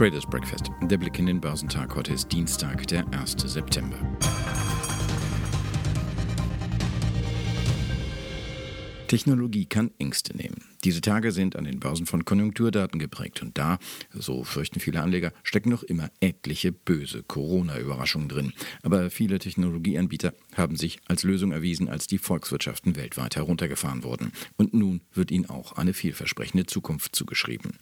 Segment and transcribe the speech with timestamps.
[0.00, 0.70] Traders Breakfast.
[0.84, 1.94] Der Blick in den Börsentag.
[1.94, 3.36] Heute ist Dienstag, der 1.
[3.44, 3.98] September.
[9.08, 10.69] Technologie kann Ängste nehmen.
[10.84, 13.78] Diese Tage sind an den Börsen von Konjunkturdaten geprägt und da,
[14.14, 18.54] so fürchten viele Anleger, stecken noch immer etliche böse Corona-Überraschungen drin.
[18.82, 24.32] Aber viele Technologieanbieter haben sich als Lösung erwiesen, als die Volkswirtschaften weltweit heruntergefahren wurden.
[24.56, 27.72] Und nun wird ihnen auch eine vielversprechende Zukunft zugeschrieben.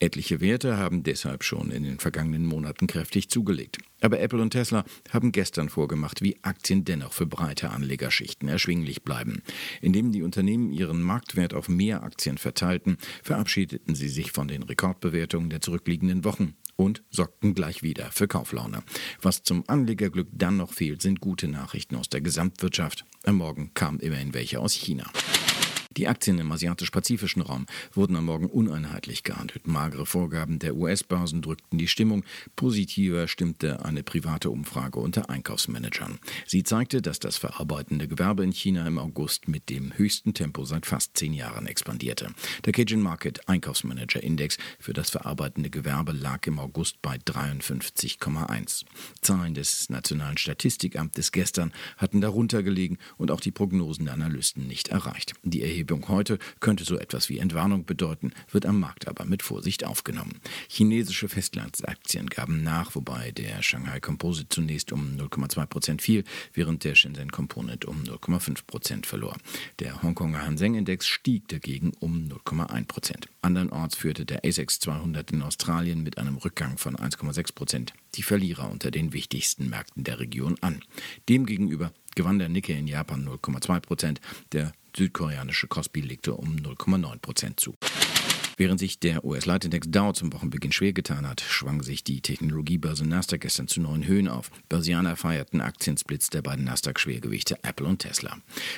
[0.00, 3.78] Etliche Werte haben deshalb schon in den vergangenen Monaten kräftig zugelegt.
[4.00, 9.42] Aber Apple und Tesla haben gestern vorgemacht, wie Aktien dennoch für breite Anlegerschichten erschwinglich bleiben.
[9.80, 15.50] Indem die Unternehmen ihren Marktwert auf mehr Aktien verteilten, verabschiedeten sie sich von den Rekordbewertungen
[15.50, 18.82] der zurückliegenden Wochen und sorgten gleich wieder für Kauflaune.
[19.20, 23.04] Was zum Anlegerglück dann noch fehlt, sind gute Nachrichten aus der Gesamtwirtschaft.
[23.24, 25.10] Am Morgen kamen immerhin welche aus China.
[25.96, 29.66] Die Aktien im asiatisch-pazifischen Raum wurden am Morgen uneinheitlich gehandelt.
[29.66, 32.24] Magere Vorgaben der US-Börsen drückten die Stimmung.
[32.54, 36.20] Positiver stimmte eine private Umfrage unter Einkaufsmanagern.
[36.46, 40.86] Sie zeigte, dass das verarbeitende Gewerbe in China im August mit dem höchsten Tempo seit
[40.86, 42.28] fast zehn Jahren expandierte.
[42.64, 48.84] Der Cajun Market Einkaufsmanager Index für das verarbeitende Gewerbe lag im August bei 53,1.
[49.22, 54.88] Zahlen des Nationalen Statistikamtes gestern hatten darunter gelegen und auch die Prognosen der Analysten nicht
[54.88, 55.32] erreicht.
[55.42, 59.86] Die Erhebung heute könnte so etwas wie Entwarnung bedeuten, wird am Markt aber mit Vorsicht
[59.86, 60.38] aufgenommen.
[60.68, 66.94] Chinesische Festlandsaktien gaben nach, wobei der Shanghai Composite zunächst um 0,2 Prozent fiel, während der
[66.94, 69.38] Shenzhen Component um 0,5 Prozent verlor.
[69.78, 73.28] Der Hongkonger Hang Index stieg dagegen um 0,1 Prozent.
[73.40, 78.70] Andernorts führte der ASX 200 in Australien mit einem Rückgang von 1,6 Prozent die Verlierer
[78.70, 80.82] unter den wichtigsten Märkten der Region an.
[81.30, 84.20] Demgegenüber gewann der Nikkei in Japan 0,2 Prozent,
[84.52, 87.74] der südkoreanische Kospi legte um 0,9 Prozent zu.
[88.60, 93.40] Während sich der US-Leitindex Dow zum Wochenbeginn schwer getan hat, schwang sich die Technologiebörse Nasdaq
[93.40, 94.50] gestern zu neuen Höhen auf.
[94.68, 98.36] Börsianer feierten Aktiensplits der beiden Nasdaq-Schwergewichte Apple und Tesla.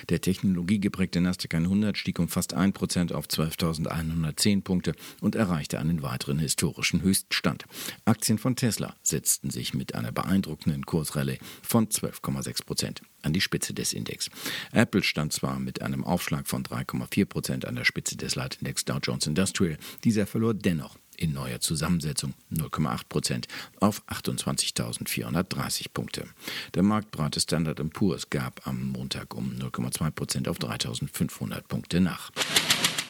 [0.09, 6.39] Der technologiegeprägte Nasdaq 100 stieg um fast 1% auf 12.110 Punkte und erreichte einen weiteren
[6.39, 7.65] historischen Höchststand.
[8.05, 13.93] Aktien von Tesla setzten sich mit einer beeindruckenden Kursrallye von 12,6% an die Spitze des
[13.93, 14.31] Index.
[14.73, 19.27] Apple stand zwar mit einem Aufschlag von 3,4% an der Spitze des Leitindex Dow Jones
[19.27, 19.72] Industrial,
[20.05, 23.45] dieser verlor dennoch in neuer Zusammensetzung 0,8
[23.81, 26.27] auf 28.430 Punkte.
[26.75, 32.31] Der marktbreite Standard Poor's gab am Montag um 0,2% auf 3.500 Punkte nach.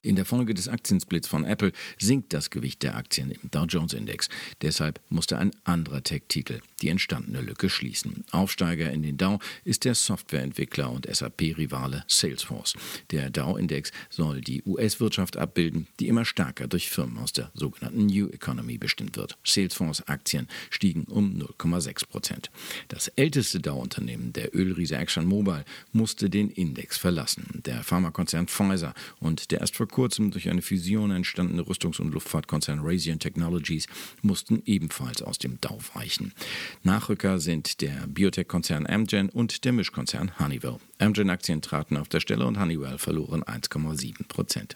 [0.04, 3.92] In der Folge des Aktiensplits von Apple sinkt das Gewicht der Aktien im Dow Jones
[3.92, 4.28] Index.
[4.60, 8.24] Deshalb musste ein anderer Tech-Titel die entstandene Lücke schließen.
[8.32, 12.74] Aufsteiger in den Dow ist der Softwareentwickler und SAP-Rivale Salesforce.
[13.12, 18.28] Der Dow-Index soll die US-Wirtschaft abbilden, die immer stärker durch Firmen aus der sogenannten New
[18.28, 19.38] Economy bestimmt wird.
[19.44, 22.50] Salesforce-Aktien stiegen um 0,6 Prozent.
[22.88, 27.62] Das älteste Dow-Unternehmen, der Ölriese ExxonMobil, musste den Index verlassen.
[27.64, 33.20] Der Pharmakonzern Pfizer und der vor kurzem durch eine Fusion entstandene Rüstungs- und Luftfahrtkonzern Raytheon
[33.20, 33.86] Technologies
[34.22, 36.32] mussten ebenfalls aus dem Dow weichen.
[36.82, 40.78] Nachrücker sind der Biotech-Konzern Amgen und der Mischkonzern Honeywell.
[40.98, 44.74] Amgen-Aktien traten auf der Stelle und Honeywell verloren 1,7 Prozent.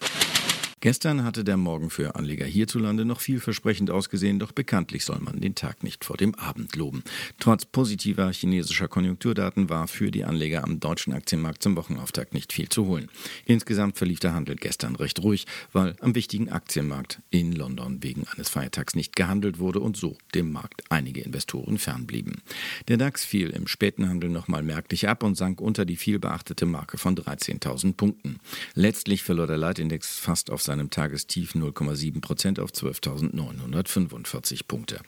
[0.79, 5.55] Gestern hatte der Morgen für Anleger hierzulande noch vielversprechend ausgesehen, doch bekanntlich soll man den
[5.55, 7.03] Tag nicht vor dem Abend loben.
[7.39, 12.69] Trotz positiver chinesischer Konjunkturdaten war für die Anleger am deutschen Aktienmarkt zum Wochenauftakt nicht viel
[12.69, 13.09] zu holen.
[13.45, 18.49] Insgesamt verlief der Handel gestern recht ruhig, weil am wichtigen Aktienmarkt in London wegen eines
[18.49, 22.43] Feiertags nicht gehandelt wurde und so dem Markt einige Investoren fernblieben.
[22.87, 26.99] Der DAX fiel im späten Handel nochmal merklich ab und sank unter die vielbeachtete Marke
[26.99, 28.37] von 13.000 Punkten.
[28.75, 34.99] Letztlich verlor der Leitindex fast auf seinem Tagestief 0,7 Prozent auf 12.945 Punkte.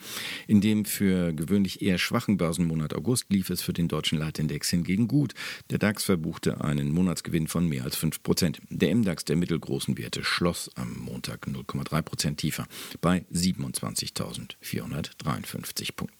[0.47, 5.07] In dem für gewöhnlich eher schwachen Börsenmonat August lief es für den deutschen Leitindex hingegen
[5.07, 5.35] gut.
[5.69, 8.59] Der DAX verbuchte einen Monatsgewinn von mehr als 5 Prozent.
[8.69, 12.65] Der MDAX der mittelgroßen Werte schloss am Montag 0,3 Prozent tiefer
[13.01, 16.18] bei 27.453 Punkten.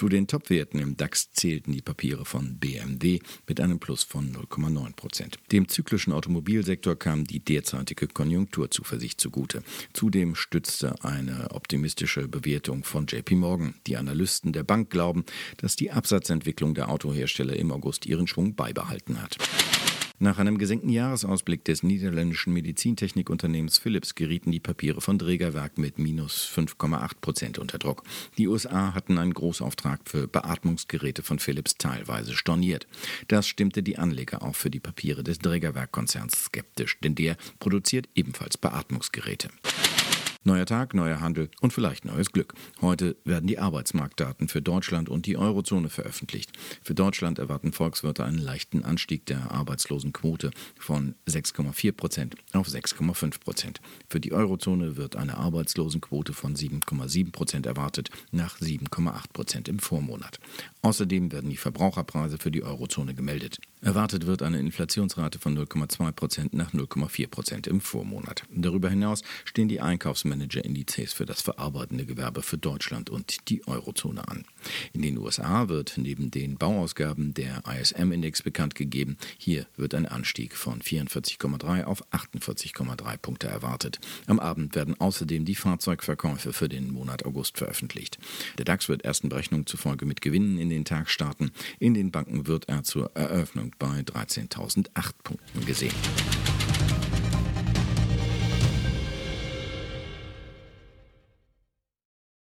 [0.00, 4.96] Zu den Topwerten im DAX zählten die Papiere von BMW mit einem Plus von 0,9
[4.96, 5.36] Prozent.
[5.52, 9.62] Dem zyklischen Automobilsektor kam die derzeitige Konjunkturzuversicht zugute.
[9.92, 13.74] Zudem stützte eine optimistische Bewertung von JP Morgan.
[13.86, 15.26] Die Analysten der Bank glauben,
[15.58, 19.36] dass die Absatzentwicklung der Autohersteller im August ihren Schwung beibehalten hat.
[20.22, 26.46] Nach einem gesenkten Jahresausblick des niederländischen Medizintechnikunternehmens Philips gerieten die Papiere von Drägerwerk mit minus
[26.54, 28.02] 5,8 Prozent unter Druck.
[28.36, 32.86] Die USA hatten einen Großauftrag für Beatmungsgeräte von Philips teilweise storniert.
[33.28, 38.58] Das stimmte die Anleger auch für die Papiere des Drägerwerk-Konzerns skeptisch, denn der produziert ebenfalls
[38.58, 39.48] Beatmungsgeräte.
[40.42, 42.54] Neuer Tag, neuer Handel und vielleicht neues Glück.
[42.80, 46.52] Heute werden die Arbeitsmarktdaten für Deutschland und die Eurozone veröffentlicht.
[46.82, 53.80] Für Deutschland erwarten Volkswirte einen leichten Anstieg der Arbeitslosenquote von 6,4 Prozent auf 6,5 Prozent.
[54.08, 60.38] Für die Eurozone wird eine Arbeitslosenquote von 7,7 Prozent erwartet, nach 7,8 Prozent im Vormonat.
[60.80, 63.58] Außerdem werden die Verbraucherpreise für die Eurozone gemeldet.
[63.82, 68.44] Erwartet wird eine Inflationsrate von 0,2 Prozent nach 0,4 Prozent im Vormonat.
[68.50, 74.26] Darüber hinaus stehen die Einkaufsmärkte Manager-Indizes für das verarbeitende Gewerbe für Deutschland und die Eurozone
[74.26, 74.44] an.
[74.92, 79.16] In den USA wird neben den Bauausgaben der ISM-Index bekannt gegeben.
[79.38, 84.00] Hier wird ein Anstieg von 44,3 auf 48,3 Punkte erwartet.
[84.26, 88.18] Am Abend werden außerdem die Fahrzeugverkäufe für den Monat August veröffentlicht.
[88.58, 91.50] Der DAX wird ersten Berechnungen zufolge mit Gewinnen in den Tag starten.
[91.78, 95.94] In den Banken wird er zur Eröffnung bei 13.008 Punkten gesehen.